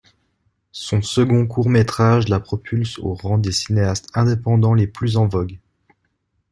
[0.71, 5.59] Son second court-métrage la propulse au rang des cinéastes indépendants les plus en vogue.